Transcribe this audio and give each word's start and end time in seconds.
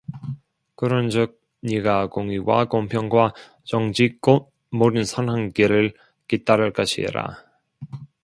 그런즉 0.77 1.39
네가 1.61 2.07
공의와 2.07 2.65
공평과 2.65 3.35
정직 3.63 4.19
곧 4.19 4.51
모든 4.71 5.03
선한 5.05 5.51
길을 5.51 5.93
깨달을 6.27 6.73
것이라 6.73 7.45